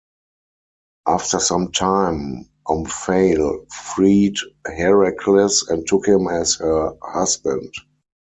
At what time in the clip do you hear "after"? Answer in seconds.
1.07-1.37